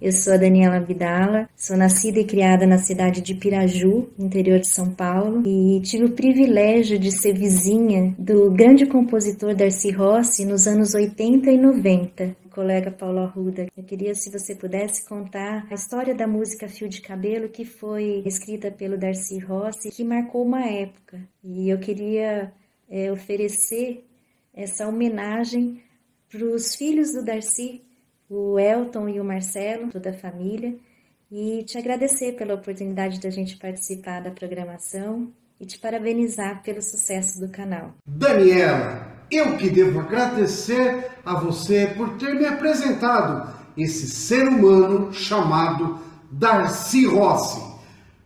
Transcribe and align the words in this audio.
Eu 0.00 0.12
sou 0.12 0.34
a 0.34 0.36
Daniela 0.36 0.78
Vidala, 0.78 1.48
sou 1.56 1.76
nascida 1.76 2.20
e 2.20 2.24
criada 2.24 2.66
na 2.66 2.78
cidade 2.78 3.22
de 3.22 3.34
Piraju, 3.34 4.10
interior 4.18 4.60
de 4.60 4.68
São 4.68 4.92
Paulo, 4.92 5.42
e 5.46 5.80
tive 5.80 6.04
o 6.04 6.12
privilégio 6.12 6.98
de 6.98 7.10
ser 7.10 7.32
vizinha 7.32 8.14
do 8.18 8.50
grande 8.50 8.86
compositor 8.86 9.54
Darcy 9.54 9.90
Rossi 9.90 10.44
nos 10.44 10.66
anos 10.66 10.94
80 10.94 11.50
e 11.50 11.56
90 11.56 12.46
colega 12.56 12.90
Paulo 12.90 13.18
Arruda. 13.18 13.66
Eu 13.76 13.84
queria, 13.84 14.14
se 14.14 14.30
você 14.30 14.54
pudesse, 14.54 15.06
contar 15.06 15.66
a 15.70 15.74
história 15.74 16.14
da 16.14 16.26
música 16.26 16.66
Fio 16.66 16.88
de 16.88 17.02
Cabelo, 17.02 17.50
que 17.50 17.66
foi 17.66 18.22
escrita 18.24 18.70
pelo 18.70 18.96
Darcy 18.96 19.38
Rossi, 19.38 19.90
que 19.90 20.02
marcou 20.02 20.42
uma 20.42 20.64
época. 20.64 21.20
E 21.44 21.68
eu 21.68 21.78
queria 21.78 22.50
é, 22.88 23.12
oferecer 23.12 24.02
essa 24.54 24.88
homenagem 24.88 25.82
para 26.30 26.44
os 26.46 26.74
filhos 26.74 27.12
do 27.12 27.22
Darcy, 27.22 27.82
o 28.28 28.58
Elton 28.58 29.08
e 29.08 29.20
o 29.20 29.24
Marcelo, 29.24 29.90
toda 29.90 30.10
a 30.10 30.18
família, 30.18 30.76
e 31.30 31.64
te 31.64 31.78
agradecer 31.78 32.32
pela 32.32 32.54
oportunidade 32.54 33.20
da 33.20 33.30
gente 33.30 33.56
participar 33.56 34.20
da 34.22 34.30
programação 34.30 35.32
e 35.60 35.66
te 35.66 35.78
parabenizar 35.78 36.62
pelo 36.62 36.82
sucesso 36.82 37.40
do 37.40 37.48
canal. 37.48 37.94
Daniela, 38.06 39.16
eu 39.30 39.56
que 39.56 39.68
devo 39.68 40.00
agradecer 40.00 41.10
a 41.24 41.34
você 41.34 41.92
por 41.96 42.16
ter 42.16 42.34
me 42.34 42.46
apresentado 42.46 43.54
esse 43.76 44.08
ser 44.08 44.46
humano 44.48 45.12
chamado 45.12 45.98
Darcy 46.30 47.06
Rossi. 47.06 47.60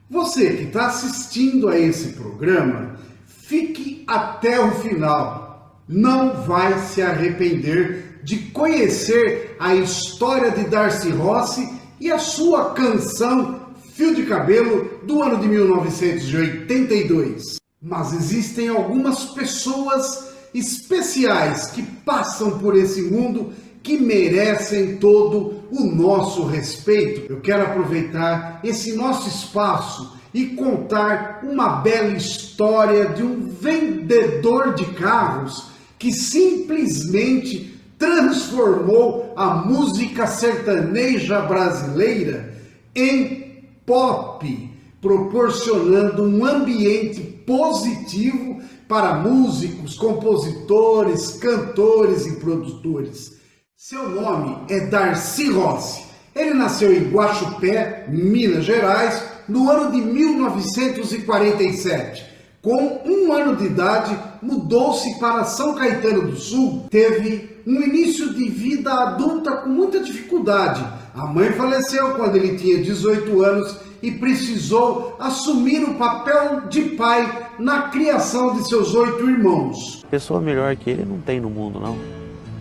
Você 0.08 0.56
que 0.56 0.64
está 0.64 0.86
assistindo 0.88 1.68
a 1.68 1.78
esse 1.78 2.14
programa, 2.14 2.96
fique 3.26 4.04
até 4.06 4.60
o 4.60 4.72
final. 4.72 5.80
Não 5.88 6.42
vai 6.42 6.78
se 6.80 7.00
arrepender 7.00 8.20
de 8.22 8.38
conhecer 8.50 9.49
a 9.60 9.74
história 9.74 10.50
de 10.50 10.64
Darcy 10.64 11.10
Rossi 11.10 11.70
e 12.00 12.10
a 12.10 12.18
sua 12.18 12.70
canção 12.70 13.60
Fio 13.92 14.14
de 14.14 14.24
Cabelo 14.24 14.88
do 15.04 15.22
ano 15.22 15.36
de 15.36 15.46
1982. 15.46 17.56
Mas 17.82 18.14
existem 18.14 18.68
algumas 18.68 19.26
pessoas 19.26 20.30
especiais 20.54 21.66
que 21.66 21.82
passam 21.82 22.58
por 22.58 22.74
esse 22.74 23.02
mundo 23.02 23.52
que 23.82 23.98
merecem 23.98 24.96
todo 24.96 25.62
o 25.70 25.84
nosso 25.84 26.46
respeito. 26.46 27.30
Eu 27.30 27.42
quero 27.42 27.64
aproveitar 27.64 28.60
esse 28.64 28.94
nosso 28.94 29.28
espaço 29.28 30.16
e 30.32 30.46
contar 30.46 31.40
uma 31.42 31.80
bela 31.80 32.16
história 32.16 33.10
de 33.10 33.22
um 33.22 33.46
vendedor 33.46 34.72
de 34.72 34.86
carros 34.86 35.66
que 35.98 36.12
simplesmente 36.12 37.69
transformou 38.00 39.32
a 39.36 39.54
música 39.54 40.26
sertaneja 40.26 41.42
brasileira 41.42 42.52
em 42.96 43.68
pop, 43.84 44.70
proporcionando 45.02 46.24
um 46.24 46.46
ambiente 46.46 47.20
positivo 47.20 48.62
para 48.88 49.12
músicos, 49.14 49.96
compositores, 49.96 51.32
cantores 51.32 52.24
e 52.26 52.36
produtores. 52.36 53.38
Seu 53.76 54.08
nome 54.08 54.64
é 54.70 54.86
Darcy 54.86 55.50
Rossi. 55.50 56.04
Ele 56.34 56.54
nasceu 56.54 56.90
em 56.92 57.10
Guaxupé, 57.10 58.06
Minas 58.08 58.64
Gerais, 58.64 59.22
no 59.46 59.70
ano 59.70 59.92
de 59.92 60.00
1947. 60.00 62.24
Com 62.62 63.02
um 63.04 63.30
ano 63.32 63.56
de 63.56 63.66
idade, 63.66 64.18
mudou-se 64.40 65.18
para 65.18 65.44
São 65.44 65.74
Caetano 65.74 66.28
do 66.28 66.36
Sul. 66.36 66.86
Teve 66.90 67.49
um 67.66 67.80
início 67.80 68.32
de 68.34 68.48
vida 68.48 68.92
adulta 68.92 69.58
com 69.58 69.68
muita 69.68 70.00
dificuldade. 70.00 70.84
A 71.14 71.26
mãe 71.26 71.50
faleceu 71.52 72.14
quando 72.14 72.36
ele 72.36 72.56
tinha 72.56 72.82
18 72.82 73.42
anos 73.42 73.76
e 74.02 74.10
precisou 74.12 75.16
assumir 75.18 75.82
o 75.84 75.94
papel 75.94 76.62
de 76.68 76.82
pai 76.96 77.48
na 77.58 77.88
criação 77.88 78.54
de 78.54 78.66
seus 78.66 78.94
oito 78.94 79.28
irmãos. 79.28 80.04
Pessoa 80.10 80.40
melhor 80.40 80.74
que 80.76 80.90
ele 80.90 81.04
não 81.04 81.20
tem 81.20 81.40
no 81.40 81.50
mundo, 81.50 81.78
não. 81.78 81.98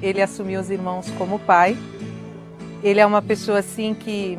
Ele 0.01 0.21
assumiu 0.21 0.59
os 0.59 0.69
irmãos 0.69 1.09
como 1.17 1.39
pai. 1.39 1.77
Ele 2.83 2.99
é 2.99 3.05
uma 3.05 3.21
pessoa 3.21 3.59
assim 3.59 3.93
que 3.93 4.37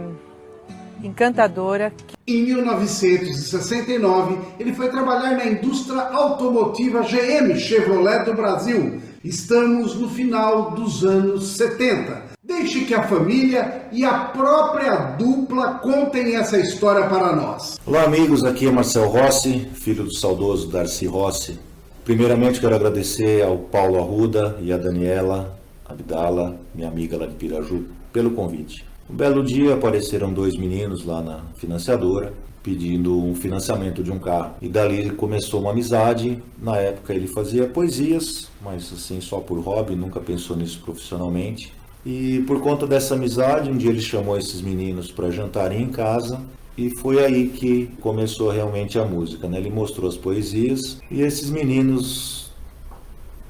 encantadora. 1.03 1.93
Em 2.31 2.45
1969, 2.45 4.39
ele 4.61 4.73
foi 4.73 4.89
trabalhar 4.89 5.37
na 5.37 5.47
indústria 5.47 6.01
automotiva 6.01 7.03
GM 7.03 7.59
Chevrolet 7.59 8.25
do 8.25 8.35
Brasil. 8.35 9.01
Estamos 9.25 9.97
no 9.97 10.09
final 10.09 10.71
dos 10.71 11.05
anos 11.05 11.57
70. 11.57 12.31
Deixe 12.41 12.85
que 12.85 12.95
a 12.95 13.03
família 13.03 13.89
e 13.91 14.05
a 14.05 14.27
própria 14.27 14.95
dupla 15.19 15.81
contem 15.81 16.37
essa 16.37 16.57
história 16.57 17.09
para 17.09 17.35
nós. 17.35 17.81
Olá, 17.85 18.05
amigos. 18.05 18.45
Aqui 18.45 18.69
é 18.69 18.71
Marcel 18.71 19.09
Rossi, 19.09 19.67
filho 19.75 20.05
do 20.05 20.15
saudoso 20.15 20.69
Darcy 20.69 21.07
Rossi. 21.07 21.59
Primeiramente, 22.05 22.61
quero 22.61 22.77
agradecer 22.77 23.43
ao 23.43 23.59
Paulo 23.59 23.99
Arruda 23.99 24.57
e 24.61 24.73
à 24.73 24.77
Daniela 24.77 25.59
Abdala, 25.85 26.61
minha 26.73 26.87
amiga 26.87 27.19
lá 27.19 27.27
de 27.27 27.35
Piraju, 27.35 27.87
pelo 28.12 28.31
convite. 28.31 28.89
Um 29.10 29.16
belo 29.16 29.43
dia 29.43 29.75
apareceram 29.75 30.32
dois 30.32 30.56
meninos 30.56 31.04
lá 31.04 31.21
na 31.21 31.41
financiadora 31.56 32.32
pedindo 32.62 33.19
um 33.19 33.34
financiamento 33.34 34.04
de 34.04 34.12
um 34.12 34.19
carro. 34.19 34.54
E 34.62 34.69
dali 34.69 35.10
começou 35.10 35.60
uma 35.60 35.72
amizade. 35.72 36.41
Na 36.62 36.76
época 36.76 37.12
ele 37.12 37.26
fazia 37.26 37.66
poesias, 37.66 38.49
mas 38.62 38.93
assim 38.93 39.20
só 39.20 39.41
por 39.41 39.59
hobby, 39.59 39.97
nunca 39.97 40.20
pensou 40.20 40.56
nisso 40.56 40.81
profissionalmente. 40.84 41.72
E 42.06 42.44
por 42.47 42.60
conta 42.60 42.87
dessa 42.87 43.15
amizade, 43.15 43.69
um 43.69 43.76
dia 43.76 43.91
ele 43.91 44.00
chamou 44.00 44.38
esses 44.38 44.60
meninos 44.60 45.10
para 45.10 45.31
jantarem 45.31 45.82
em 45.82 45.88
casa 45.88 46.41
e 46.78 46.88
foi 46.91 47.25
aí 47.25 47.49
que 47.49 47.88
começou 48.00 48.50
realmente 48.50 48.99
a 48.99 49.04
música. 49.04 49.49
Né? 49.49 49.59
Ele 49.59 49.70
mostrou 49.70 50.09
as 50.09 50.16
poesias 50.16 50.99
e 51.10 51.20
esses 51.22 51.50
meninos, 51.50 52.50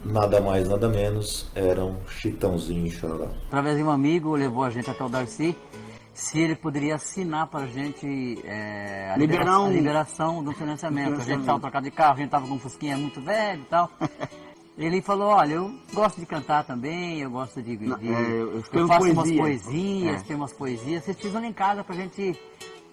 nada 0.04 0.40
mais, 0.40 0.68
nada 0.68 0.88
menos, 0.88 1.50
eram 1.54 1.96
Chitãozinho 2.08 2.86
e 2.86 2.90
Chororó. 2.90 3.28
Através 3.46 3.76
de 3.76 3.82
um 3.82 3.90
amigo, 3.90 4.34
levou 4.34 4.64
a 4.64 4.70
gente 4.70 4.90
até 4.90 5.04
o 5.04 5.08
Darcy, 5.08 5.56
se 6.12 6.38
ele 6.38 6.54
poderia 6.54 6.96
assinar 6.96 7.46
para 7.46 7.64
a 7.64 7.66
gente 7.66 8.40
é, 8.44 9.12
a, 9.12 9.16
libera 9.16 9.60
um... 9.60 9.66
a 9.66 9.70
liberação 9.70 10.44
do 10.44 10.52
financiamento. 10.52 11.20
A 11.20 11.24
gente 11.24 11.40
estava 11.40 11.60
trocando 11.60 11.84
de 11.84 11.90
carro, 11.90 12.12
a 12.12 12.16
gente 12.16 12.26
estava 12.26 12.46
com 12.46 12.54
um 12.54 12.58
fusquinha 12.58 12.96
muito 12.96 13.20
velho 13.20 13.62
e 13.62 13.66
tal. 13.66 13.90
Ele 14.78 15.02
falou, 15.02 15.28
olha, 15.28 15.54
eu 15.54 15.74
gosto 15.92 16.20
de 16.20 16.26
cantar 16.26 16.64
também, 16.64 17.20
eu 17.20 17.30
gosto 17.30 17.60
de... 17.60 17.76
de 17.76 17.92
é, 17.92 18.30
eu, 18.30 18.62
eu 18.72 18.88
faço 18.88 19.00
poesia. 19.00 19.12
umas 19.12 19.30
poesias, 19.32 20.22
é. 20.22 20.24
tem 20.24 20.36
umas 20.36 20.52
poesias. 20.54 21.04
Vocês 21.04 21.16
precisam 21.16 21.44
em 21.44 21.52
casa 21.52 21.84
pra 21.84 21.94
gente 21.94 22.38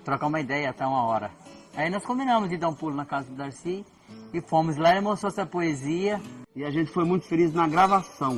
trocar 0.04 0.28
uma 0.28 0.42
ideia 0.42 0.70
até 0.70 0.86
uma 0.86 1.04
hora. 1.04 1.32
Aí 1.76 1.90
nós 1.90 2.04
combinamos 2.04 2.50
de 2.50 2.58
dar 2.58 2.70
um 2.70 2.74
pulo 2.74 2.96
na 2.96 3.06
casa 3.06 3.30
do 3.30 3.36
Darcy 3.36 3.86
e 4.34 4.42
fomos 4.42 4.76
lá, 4.78 4.92
ele 4.92 5.02
mostrou 5.02 5.30
essa 5.30 5.46
poesia. 5.46 6.20
E 6.58 6.66
a 6.66 6.72
gente 6.72 6.90
foi 6.90 7.06
muito 7.06 7.24
feliz 7.28 7.54
na 7.54 7.68
gravação, 7.68 8.36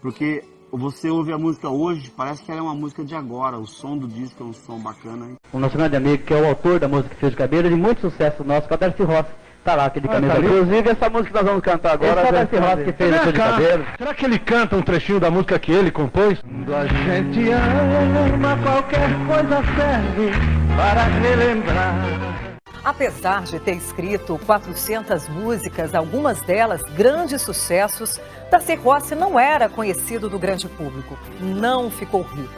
porque 0.00 0.42
você 0.72 1.10
ouve 1.10 1.34
a 1.34 1.36
música 1.36 1.68
hoje, 1.68 2.10
parece 2.16 2.42
que 2.42 2.50
ela 2.50 2.60
é 2.60 2.62
uma 2.62 2.74
música 2.74 3.04
de 3.04 3.14
agora. 3.14 3.58
O 3.58 3.66
som 3.66 3.98
do 3.98 4.08
disco 4.08 4.42
é 4.42 4.46
um 4.46 4.54
som 4.54 4.78
bacana. 4.78 5.26
Hein? 5.26 5.36
O 5.52 5.58
nosso 5.58 5.76
grande 5.76 5.96
amigo, 5.96 6.24
que 6.24 6.32
é 6.32 6.40
o 6.40 6.46
autor 6.46 6.80
da 6.80 6.88
música 6.88 7.14
Fio 7.14 7.28
de 7.28 7.36
Cabelo, 7.36 7.68
de 7.68 7.74
muito 7.74 8.00
sucesso 8.00 8.42
nosso, 8.42 8.66
que 8.66 8.72
é 8.72 8.76
o 8.76 8.80
Darcy 8.80 9.02
Rossi. 9.02 9.30
Tá 9.62 9.74
lá, 9.74 9.84
aquele 9.84 10.08
camisa 10.08 10.32
ah, 10.32 10.38
Inclusive, 10.38 10.88
essa 10.88 11.10
música 11.10 11.28
que 11.28 11.34
nós 11.34 11.44
vamos 11.44 11.62
cantar 11.62 11.92
agora... 11.92 12.22
Esse 12.22 12.28
é 12.28 12.32
Darcy 12.32 12.56
Rossi 12.56 12.84
que 12.84 12.92
fez 12.92 13.22
o 13.22 13.26
de 13.26 13.32
cabelo. 13.34 13.84
Será 13.98 14.14
que 14.14 14.24
ele 14.24 14.38
canta 14.38 14.76
um 14.76 14.82
trechinho 14.82 15.20
da 15.20 15.30
música 15.30 15.58
que 15.58 15.72
ele 15.72 15.90
compôs? 15.90 16.40
Quando 16.40 16.74
a 16.74 16.86
gente 16.86 17.50
ama, 17.50 18.56
qualquer 18.62 19.10
coisa 19.26 19.62
serve 19.76 20.30
para 20.74 21.02
relembrar. 21.02 22.55
Apesar 22.86 23.42
de 23.42 23.58
ter 23.58 23.74
escrito 23.74 24.38
400 24.46 25.28
músicas, 25.28 25.92
algumas 25.92 26.40
delas 26.42 26.80
grandes 26.96 27.42
sucessos, 27.42 28.20
Darcy 28.48 28.76
Rossi 28.76 29.16
não 29.16 29.40
era 29.40 29.68
conhecido 29.68 30.30
do 30.30 30.38
grande 30.38 30.68
público, 30.68 31.18
não 31.40 31.90
ficou 31.90 32.22
rico, 32.22 32.54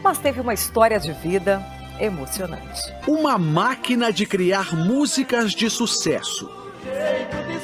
mas 0.00 0.18
teve 0.18 0.40
uma 0.40 0.54
história 0.54 1.00
de 1.00 1.12
vida 1.12 1.60
emocionante. 1.98 2.80
Uma 3.08 3.36
máquina 3.36 4.12
de 4.12 4.24
criar 4.24 4.72
músicas 4.72 5.50
de 5.50 5.68
sucesso, 5.68 6.48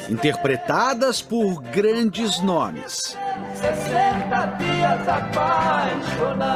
interpretadas 0.09 1.21
por 1.21 1.61
grandes 1.61 2.43
nomes. 2.43 3.17
60 3.55 4.45
dias 4.57 5.07
apaixonado. 5.07 6.49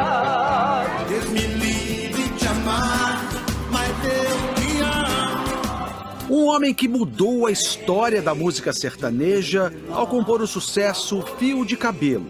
Um 6.34 6.48
homem 6.48 6.74
que 6.74 6.88
mudou 6.88 7.46
a 7.46 7.52
história 7.52 8.20
da 8.20 8.34
música 8.34 8.74
sertaneja 8.74 9.72
ao 9.92 10.08
compor 10.08 10.42
o 10.42 10.48
sucesso 10.48 11.22
Fio 11.38 11.64
de 11.64 11.78
Cabelo. 11.78 12.26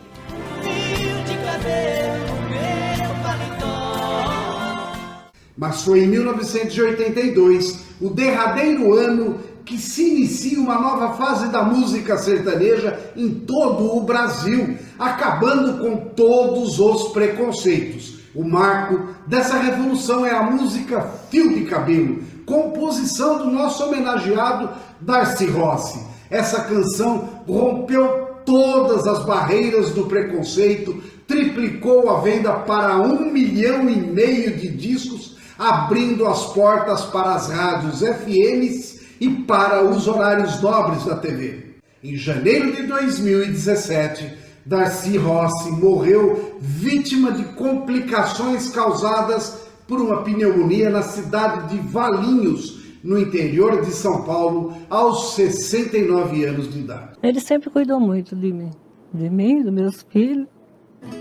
Mas 5.55 5.83
foi 5.83 6.03
em 6.03 6.07
1982, 6.07 7.79
o 8.01 8.09
derradeiro 8.09 8.91
ano 8.93 9.39
que 9.63 9.77
se 9.77 10.09
inicia 10.09 10.59
uma 10.59 10.77
nova 10.77 11.13
fase 11.13 11.47
da 11.47 11.63
música 11.63 12.17
sertaneja 12.17 12.99
em 13.15 13.29
todo 13.29 13.95
o 13.95 14.01
Brasil, 14.01 14.77
acabando 14.99 15.79
com 15.81 16.09
todos 16.09 16.77
os 16.77 17.13
preconceitos. 17.13 18.19
O 18.35 18.43
marco 18.43 19.15
dessa 19.27 19.57
revolução 19.59 20.25
é 20.25 20.31
a 20.31 20.43
música 20.43 21.09
Fio 21.29 21.53
de 21.53 21.65
Cabelo, 21.65 22.32
composição 22.45 23.37
do 23.37 23.51
nosso 23.51 23.83
homenageado 23.83 24.69
Darcy 24.99 25.45
Rossi. 25.45 25.99
Essa 26.29 26.61
canção 26.61 27.29
rompeu 27.47 28.23
todas 28.45 29.07
as 29.07 29.25
barreiras 29.25 29.91
do 29.91 30.05
preconceito, 30.05 31.01
triplicou 31.27 32.09
a 32.09 32.19
venda 32.19 32.53
para 32.53 32.97
um 32.97 33.31
milhão 33.31 33.89
e 33.89 33.95
meio 33.95 34.57
de 34.57 34.67
discos, 34.67 35.37
abrindo 35.57 36.27
as 36.27 36.53
portas 36.53 37.05
para 37.05 37.35
as 37.35 37.49
rádios 37.49 37.99
FMs 37.99 39.01
e 39.19 39.29
para 39.29 39.83
os 39.83 40.07
horários 40.07 40.61
nobres 40.61 41.05
da 41.05 41.15
TV. 41.15 41.73
Em 42.03 42.17
janeiro 42.17 42.75
de 42.75 42.83
2017, 42.83 44.37
Darcy 44.65 45.17
Rossi 45.17 45.71
morreu 45.71 46.57
vítima 46.59 47.31
de 47.31 47.43
complicações 47.53 48.69
causadas 48.69 49.62
por 49.87 49.99
uma 49.99 50.23
pneumonia 50.23 50.89
na 50.89 51.01
cidade 51.01 51.75
de 51.75 51.87
Valinhos, 51.87 52.83
no 53.03 53.19
interior 53.19 53.81
de 53.81 53.91
São 53.91 54.23
Paulo, 54.23 54.73
aos 54.89 55.33
69 55.35 56.45
anos 56.45 56.71
de 56.71 56.79
idade. 56.79 57.17
Ele 57.21 57.39
sempre 57.39 57.69
cuidou 57.69 57.99
muito 57.99 58.35
de 58.35 58.53
mim, 58.53 58.71
de 59.13 59.29
mim, 59.29 59.61
dos 59.61 59.73
meus 59.73 60.01
filhos. 60.09 60.47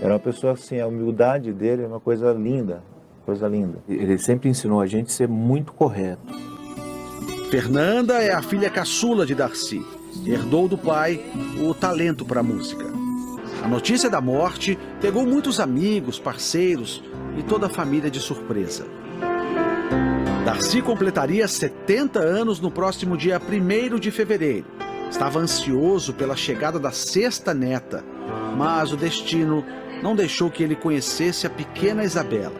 Era 0.01 0.13
uma 0.13 0.19
pessoa 0.19 0.53
assim, 0.53 0.79
a 0.79 0.87
humildade 0.87 1.51
dele 1.51 1.83
é 1.83 1.87
uma 1.87 1.99
coisa 1.99 2.31
linda, 2.31 2.81
coisa 3.25 3.47
linda. 3.47 3.83
Ele 3.87 4.17
sempre 4.17 4.49
ensinou 4.49 4.79
a 4.79 4.87
gente 4.87 5.07
a 5.07 5.11
ser 5.11 5.27
muito 5.27 5.73
correto. 5.73 6.33
Fernanda 7.51 8.15
é 8.15 8.33
a 8.33 8.41
filha 8.41 8.69
caçula 8.69 9.25
de 9.25 9.35
Darcy. 9.35 9.85
Herdou 10.25 10.67
do 10.67 10.77
pai 10.77 11.19
o 11.61 11.73
talento 11.73 12.25
para 12.25 12.39
a 12.39 12.43
música. 12.43 13.02
A 13.63 13.67
notícia 13.67 14.09
da 14.09 14.19
morte 14.19 14.77
pegou 14.99 15.25
muitos 15.25 15.57
amigos, 15.57 16.19
parceiros 16.19 17.01
e 17.37 17.43
toda 17.43 17.67
a 17.67 17.69
família 17.69 18.11
de 18.11 18.19
surpresa. 18.19 18.85
Darcy 20.43 20.81
completaria 20.81 21.47
70 21.47 22.19
anos 22.19 22.59
no 22.59 22.69
próximo 22.69 23.15
dia 23.15 23.39
1 23.39 23.97
de 23.99 24.11
fevereiro. 24.11 24.65
Estava 25.09 25.39
ansioso 25.39 26.13
pela 26.13 26.35
chegada 26.35 26.77
da 26.77 26.91
sexta 26.91 27.53
neta, 27.53 28.03
mas 28.57 28.91
o 28.91 28.97
destino 28.97 29.63
não 30.03 30.13
deixou 30.13 30.51
que 30.51 30.61
ele 30.61 30.75
conhecesse 30.75 31.47
a 31.47 31.49
pequena 31.49 32.03
Isabela. 32.03 32.57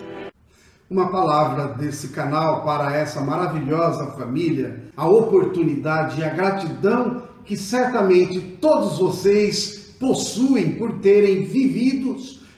Uma 0.89 1.11
palavra 1.11 1.67
desse 1.73 2.09
canal 2.09 2.63
para 2.63 2.95
essa 2.95 3.19
maravilhosa 3.19 4.11
família, 4.11 4.85
a 4.95 5.05
oportunidade 5.05 6.21
e 6.21 6.23
a 6.23 6.29
gratidão 6.29 7.23
que 7.43 7.57
certamente 7.57 8.39
todos 8.61 8.99
vocês 8.99 9.82
possuem 10.03 10.71
por 10.71 10.99
terem 10.99 11.45
vivido 11.45 12.17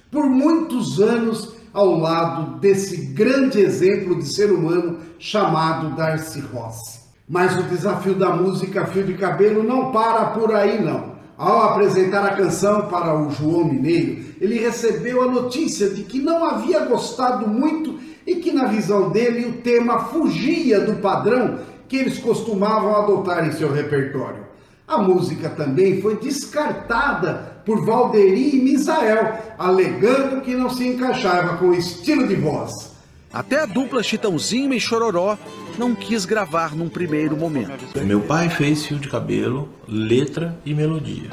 por 0.09 0.25
muitos 0.25 0.99
anos 0.99 1.53
ao 1.71 1.99
lado 1.99 2.59
desse 2.59 3.13
grande 3.13 3.61
exemplo 3.61 4.15
de 4.15 4.33
ser 4.33 4.51
humano 4.51 4.97
chamado 5.19 5.95
Darcy 5.95 6.39
Rossi. 6.39 7.01
Mas 7.29 7.55
o 7.59 7.63
desafio 7.63 8.15
da 8.15 8.35
música 8.35 8.87
Fio 8.87 9.03
de 9.03 9.13
Cabelo 9.13 9.61
não 9.61 9.91
para 9.91 10.25
por 10.31 10.55
aí 10.55 10.83
não. 10.83 11.13
Ao 11.37 11.61
apresentar 11.69 12.25
a 12.25 12.35
canção 12.35 12.87
para 12.87 13.15
o 13.15 13.29
João 13.29 13.65
Mineiro, 13.65 14.23
ele 14.41 14.57
recebeu 14.57 15.21
a 15.21 15.31
notícia 15.31 15.89
de 15.89 16.01
que 16.01 16.17
não 16.17 16.45
havia 16.45 16.85
gostado 16.85 17.47
muito 17.47 17.99
e 18.25 18.37
que, 18.37 18.51
na 18.51 18.65
visão 18.65 19.11
dele, 19.11 19.49
o 19.49 19.61
tema 19.61 19.99
fugia 20.05 20.79
do 20.79 20.95
padrão 20.95 21.59
que 21.87 21.97
eles 21.97 22.17
costumavam 22.17 22.95
adotar 22.95 23.45
em 23.45 23.51
seu 23.51 23.71
repertório. 23.71 24.45
A 24.87 24.99
música 24.99 25.49
também 25.49 25.99
foi 25.99 26.17
descartada 26.17 27.55
por 27.65 27.83
Valderi 27.83 28.55
e 28.55 28.61
Misael, 28.61 29.39
alegando 29.57 30.41
que 30.41 30.53
não 30.53 30.69
se 30.69 30.87
encaixava 30.87 31.57
com 31.57 31.69
o 31.69 31.73
estilo 31.73 32.27
de 32.27 32.35
voz. 32.35 32.93
Até 33.33 33.61
a 33.61 33.65
dupla 33.65 34.03
Chitãozinho 34.03 34.73
e 34.73 34.79
Chororó 34.79 35.37
não 35.77 35.95
quis 35.95 36.23
gravar 36.23 36.75
num 36.75 36.87
primeiro 36.87 37.35
momento. 37.35 37.99
Meu 38.05 38.21
pai 38.21 38.47
fez 38.47 38.85
fio 38.85 38.99
de 38.99 39.09
cabelo, 39.09 39.67
letra 39.87 40.57
e 40.63 40.73
melodia. 40.73 41.31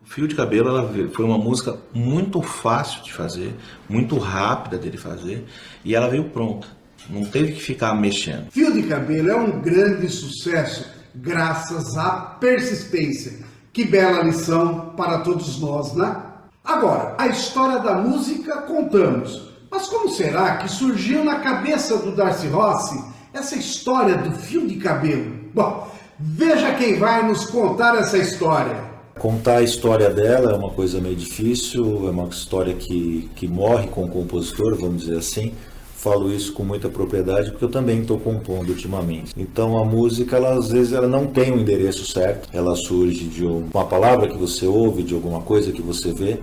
O 0.00 0.06
fio 0.06 0.28
de 0.28 0.36
cabelo 0.36 0.68
ela 0.68 0.90
foi 1.12 1.24
uma 1.24 1.36
música 1.36 1.76
muito 1.92 2.40
fácil 2.40 3.02
de 3.02 3.12
fazer, 3.12 3.52
muito 3.88 4.16
rápida 4.16 4.78
dele 4.78 4.96
fazer, 4.96 5.44
e 5.84 5.94
ela 5.94 6.08
veio 6.08 6.24
pronta. 6.24 6.68
Não 7.10 7.24
teve 7.24 7.52
que 7.52 7.60
ficar 7.60 7.94
mexendo. 7.94 8.50
Fio 8.50 8.72
de 8.72 8.84
cabelo 8.84 9.28
é 9.28 9.34
um 9.34 9.60
grande 9.60 10.08
sucesso 10.08 10.81
graças 11.14 11.96
à 11.96 12.36
persistência. 12.40 13.40
Que 13.72 13.84
bela 13.84 14.22
lição 14.22 14.92
para 14.96 15.18
todos 15.18 15.58
nós, 15.58 15.94
né? 15.94 16.16
Agora, 16.64 17.14
a 17.18 17.26
história 17.28 17.78
da 17.78 17.94
música 17.94 18.62
contamos. 18.62 19.50
Mas 19.70 19.86
como 19.88 20.10
será 20.10 20.56
que 20.58 20.70
surgiu 20.70 21.24
na 21.24 21.40
cabeça 21.40 21.96
do 21.96 22.14
Darcy 22.14 22.48
Rossi 22.48 23.02
essa 23.32 23.56
história 23.56 24.16
do 24.18 24.32
fio 24.32 24.66
de 24.66 24.76
cabelo? 24.76 25.32
Bom, 25.54 25.88
veja 26.20 26.74
quem 26.74 26.98
vai 26.98 27.26
nos 27.26 27.46
contar 27.46 27.96
essa 27.96 28.18
história. 28.18 28.92
Contar 29.18 29.58
a 29.58 29.62
história 29.62 30.10
dela 30.10 30.52
é 30.52 30.56
uma 30.56 30.70
coisa 30.70 31.00
meio 31.00 31.16
difícil, 31.16 32.06
é 32.06 32.10
uma 32.10 32.28
história 32.28 32.74
que, 32.74 33.30
que 33.34 33.48
morre 33.48 33.86
com 33.88 34.04
o 34.04 34.08
compositor, 34.08 34.76
vamos 34.76 35.02
dizer 35.02 35.18
assim 35.18 35.54
falo 36.02 36.34
isso 36.34 36.52
com 36.52 36.64
muita 36.64 36.88
propriedade 36.88 37.52
porque 37.52 37.64
eu 37.64 37.70
também 37.70 38.00
estou 38.00 38.18
compondo 38.18 38.70
ultimamente. 38.70 39.32
Então 39.36 39.78
a 39.78 39.84
música, 39.84 40.36
ela, 40.36 40.54
às 40.54 40.70
vezes, 40.70 40.92
ela 40.92 41.06
não 41.06 41.26
tem 41.28 41.52
um 41.52 41.60
endereço 41.60 42.04
certo, 42.04 42.48
ela 42.52 42.74
surge 42.74 43.24
de 43.26 43.44
uma 43.44 43.84
palavra 43.84 44.28
que 44.28 44.36
você 44.36 44.66
ouve, 44.66 45.04
de 45.04 45.14
alguma 45.14 45.40
coisa 45.40 45.70
que 45.70 45.80
você 45.80 46.12
vê. 46.12 46.38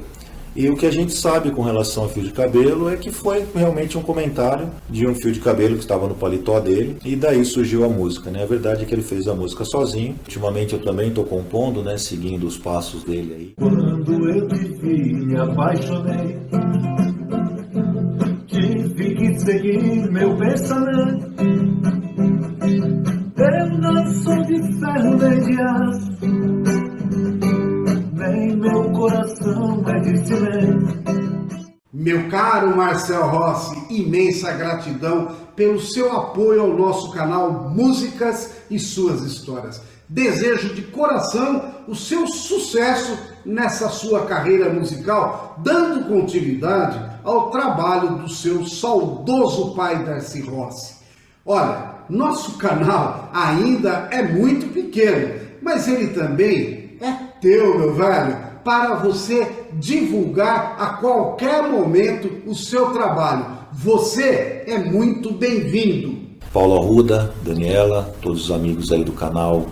E 0.56 0.68
o 0.68 0.76
que 0.76 0.86
a 0.86 0.92
gente 0.92 1.14
sabe 1.14 1.52
com 1.52 1.62
relação 1.62 2.04
ao 2.04 2.10
fio 2.10 2.24
de 2.24 2.32
cabelo 2.32 2.90
é 2.90 2.98
que 2.98 3.12
foi 3.12 3.46
realmente 3.54 3.98
um 3.98 4.02
comentário 4.02 4.70
de 4.90 5.06
um 5.06 5.14
fio 5.14 5.32
de 5.32 5.40
cabelo 5.40 5.76
que 5.76 5.82
estava 5.82 6.08
no 6.08 6.16
paletó 6.16 6.60
dele 6.60 6.98
e 7.06 7.16
daí 7.16 7.46
surgiu 7.46 7.86
a 7.86 7.88
música, 7.88 8.32
né? 8.32 8.44
A 8.44 8.48
verdade 8.48 8.82
é 8.82 8.86
que 8.86 8.94
ele 8.94 9.04
fez 9.04 9.28
a 9.28 9.36
música 9.36 9.64
sozinho. 9.64 10.16
Ultimamente 10.24 10.74
eu 10.74 10.82
também 10.82 11.10
estou 11.10 11.24
compondo, 11.24 11.84
né? 11.84 11.98
Seguindo 11.98 12.48
os 12.48 12.58
passos 12.58 13.04
dele 13.04 13.34
aí. 13.34 13.54
Quando 13.58 14.30
eu 14.30 14.48
te 14.48 14.56
vi, 14.82 15.14
me 15.14 15.38
apaixonei 15.38 16.40
seguir 19.40 20.12
meu 20.12 20.36
pensamento. 20.38 21.28
Eu 23.38 23.78
não 23.80 24.14
sou 24.22 24.44
de 24.44 24.62
ferro 24.80 25.18
nem 25.18 25.40
de 25.42 25.62
aço, 25.62 26.12
nem 28.14 28.56
meu 28.58 28.92
coração 28.92 29.84
é 29.88 30.00
de 30.00 30.28
cimento. 30.28 31.00
Meu 31.92 32.30
caro 32.30 32.76
Marcel 32.76 33.28
Rossi, 33.28 33.76
imensa 33.90 34.54
gratidão 34.54 35.36
pelo 35.56 35.80
seu 35.80 36.12
apoio 36.12 36.62
ao 36.62 36.78
nosso 36.78 37.12
canal 37.12 37.70
Músicas 37.70 38.54
e 38.70 38.80
Suas 38.80 39.22
Histórias. 39.22 39.82
Desejo 40.08 40.74
de 40.74 40.82
coração 40.84 41.84
o 41.88 41.96
seu 41.96 42.26
sucesso 42.28 43.18
nessa 43.50 43.90
sua 43.90 44.26
carreira 44.26 44.72
musical, 44.72 45.56
dando 45.58 46.08
continuidade 46.08 47.00
ao 47.24 47.50
trabalho 47.50 48.18
do 48.20 48.30
seu 48.30 48.66
saudoso 48.68 49.74
pai 49.74 50.04
Darcy 50.04 50.42
Rossi. 50.42 50.98
Olha, 51.44 51.96
nosso 52.08 52.58
canal 52.58 53.30
ainda 53.34 54.08
é 54.12 54.22
muito 54.22 54.72
pequeno, 54.72 55.40
mas 55.62 55.88
ele 55.88 56.10
também 56.10 56.98
é 57.02 57.12
teu, 57.42 57.80
meu 57.80 57.96
velho, 57.96 58.38
para 58.64 58.96
você 58.96 59.52
divulgar 59.74 60.76
a 60.78 60.88
qualquer 60.98 61.64
momento 61.64 62.30
o 62.46 62.54
seu 62.54 62.92
trabalho. 62.92 63.46
Você 63.74 64.64
é 64.68 64.78
muito 64.78 65.32
bem-vindo. 65.32 66.20
Paulo 66.54 66.78
Arruda, 66.78 67.34
Daniela, 67.44 68.14
todos 68.22 68.46
os 68.46 68.52
amigos 68.52 68.92
aí 68.92 69.04
do 69.04 69.12
canal 69.12 69.66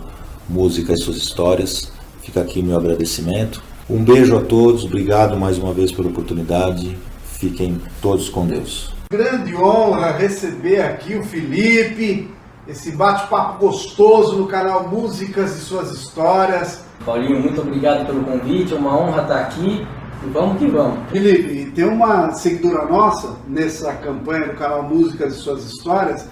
Música 0.48 0.92
e 0.94 0.96
Suas 0.96 1.16
Histórias, 1.16 1.92
fica 2.22 2.40
aqui 2.40 2.62
meu 2.62 2.76
agradecimento. 2.76 3.67
Um 3.90 4.04
beijo 4.04 4.36
a 4.36 4.42
todos, 4.42 4.84
obrigado 4.84 5.34
mais 5.38 5.56
uma 5.56 5.72
vez 5.72 5.90
pela 5.90 6.10
oportunidade. 6.10 6.98
Fiquem 7.24 7.80
todos 8.02 8.28
com 8.28 8.46
Deus. 8.46 8.94
Grande 9.10 9.56
honra 9.56 10.10
receber 10.12 10.82
aqui 10.82 11.14
o 11.16 11.24
Felipe, 11.24 12.28
esse 12.68 12.90
bate-papo 12.90 13.64
gostoso 13.64 14.36
no 14.36 14.46
canal 14.46 14.86
Músicas 14.88 15.56
e 15.56 15.60
Suas 15.60 15.90
Histórias. 15.90 16.84
Paulinho, 17.02 17.40
muito 17.40 17.62
obrigado 17.62 18.04
pelo 18.04 18.22
convite, 18.24 18.74
é 18.74 18.76
uma 18.76 18.94
honra 18.94 19.22
estar 19.22 19.40
aqui 19.40 19.86
e 20.22 20.30
vamos 20.30 20.58
que 20.58 20.66
vamos. 20.66 20.98
Felipe, 21.10 21.72
tem 21.74 21.86
uma 21.86 22.30
seguidora 22.32 22.84
nossa 22.84 23.36
nessa 23.48 23.94
campanha 23.94 24.48
do 24.48 24.56
canal 24.56 24.82
Músicas 24.82 25.34
e 25.34 25.38
Suas 25.38 25.64
Histórias. 25.64 26.26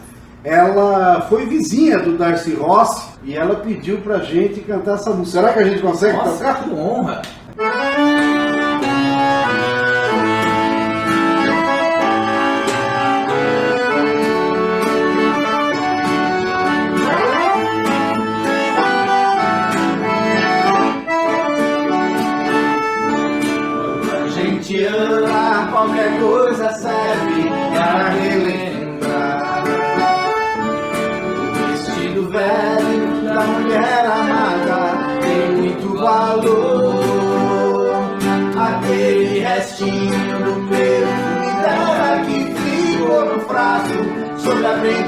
Ela 0.44 1.22
foi 1.22 1.46
vizinha 1.46 1.98
do 2.00 2.18
Darcy 2.18 2.54
Rossi 2.54 3.08
e 3.24 3.34
ela 3.34 3.56
pediu 3.56 3.98
pra 4.02 4.18
gente 4.18 4.60
cantar 4.60 4.96
essa 4.96 5.10
música. 5.10 5.40
Será 5.40 5.54
que 5.54 5.58
a 5.58 5.64
gente 5.64 5.80
consegue 5.80 6.18
Nossa, 6.18 6.32
tocar? 6.32 6.62
que 6.62 6.70
honra! 6.70 7.22
Música 7.56 8.25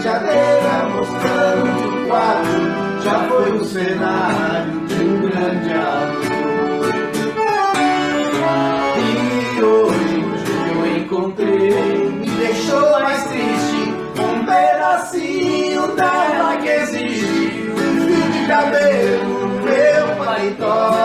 cadeira 0.09 0.89
mostrando 0.95 1.69
de 1.77 2.09
quadro 2.09 3.03
já 3.05 3.29
foi 3.29 3.53
um 3.53 3.65
cenário 3.65 4.87
de 4.87 4.95
um 5.05 5.21
grande 5.21 5.73
amor 5.75 6.95
E 8.97 9.63
hoje 9.63 10.25
eu 10.71 10.97
encontrei, 10.97 12.11
me 12.11 12.27
deixou 12.27 12.91
mais 12.93 13.23
triste, 13.25 13.95
um 14.19 14.47
pedacinho 14.47 15.95
dela 15.95 16.57
que 16.57 16.69
existe, 16.69 17.71
um 17.71 18.07
fio 18.07 18.33
de 18.33 18.47
cabelo, 18.47 19.49
meu 19.63 20.25
paletó. 20.25 20.98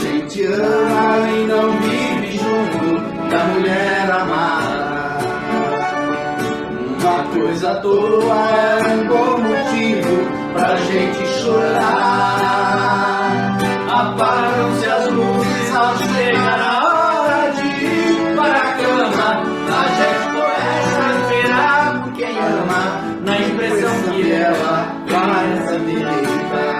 Gente 0.00 0.44
ama 0.44 1.28
e 1.30 1.46
não 1.46 1.72
vive 1.80 2.38
junto 2.38 3.28
da 3.30 3.44
mulher 3.46 4.10
amada. 4.10 4.67
Coisa 7.40 7.70
à 7.70 7.74
toa 7.76 8.50
é 8.50 8.94
um 8.94 9.06
bom 9.06 9.38
motivo 9.38 10.26
pra 10.52 10.76
gente 10.76 11.26
chorar. 11.40 12.78
Apagam-se 13.88 14.86
as 14.86 15.06
luzes 15.12 15.74
ao 15.74 15.96
chegar 15.98 16.60
a 16.60 16.84
hora 16.84 17.50
de 17.52 17.66
ir 17.66 18.36
para 18.36 18.58
a 18.58 18.72
cama. 18.76 19.28
A 19.70 19.84
gente 19.98 20.24
começa 20.34 21.00
a 21.00 21.10
esperar 21.20 22.02
por 22.02 22.12
quem 22.12 22.38
ama, 22.38 22.82
na 23.24 23.34
impressão 23.38 23.94
que 24.12 24.32
ela 24.32 24.86
vai 25.08 25.46
deitar. 25.86 26.77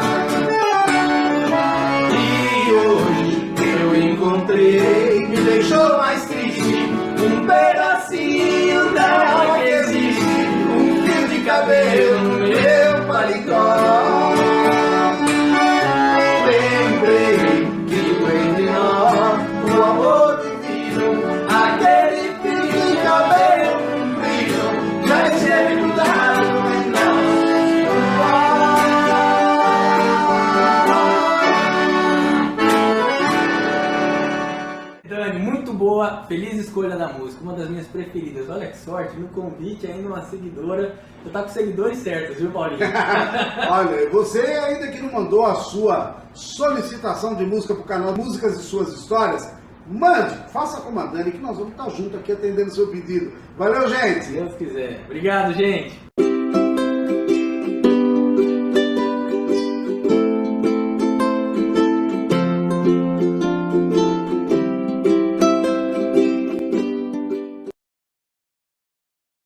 Boa, 35.98 36.22
feliz 36.28 36.54
escolha 36.54 36.96
da 36.96 37.08
música, 37.08 37.42
uma 37.42 37.54
das 37.54 37.68
minhas 37.68 37.88
preferidas. 37.88 38.48
Olha 38.48 38.68
que 38.68 38.78
sorte, 38.78 39.16
no 39.16 39.26
convite 39.28 39.84
ainda 39.84 40.06
uma 40.06 40.22
seguidora. 40.22 40.94
Eu 41.24 41.32
tá 41.32 41.42
com 41.42 41.48
seguidores 41.48 41.98
certos, 41.98 42.36
viu, 42.36 42.52
Paulinho? 42.52 42.78
Olha, 43.68 44.08
você 44.10 44.40
ainda 44.40 44.86
que 44.88 45.02
não 45.02 45.12
mandou 45.12 45.44
a 45.44 45.56
sua 45.56 46.22
solicitação 46.32 47.34
de 47.34 47.44
música 47.44 47.74
pro 47.74 47.82
canal 47.82 48.16
Músicas 48.16 48.60
e 48.60 48.62
Suas 48.62 48.92
Histórias, 48.92 49.52
mande, 49.88 50.36
faça 50.52 50.80
como 50.82 51.00
a 51.00 51.06
Dani 51.06 51.32
que 51.32 51.38
nós 51.38 51.56
vamos 51.56 51.72
estar 51.72 51.88
junto 51.90 52.16
aqui 52.16 52.30
atendendo 52.30 52.70
o 52.70 52.74
seu 52.74 52.86
pedido. 52.86 53.32
Valeu, 53.56 53.88
gente! 53.88 54.26
Se 54.26 54.32
Deus 54.34 54.54
quiser. 54.54 55.02
Obrigado, 55.06 55.52
gente. 55.54 56.27